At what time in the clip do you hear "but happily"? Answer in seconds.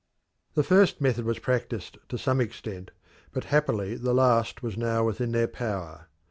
3.33-3.93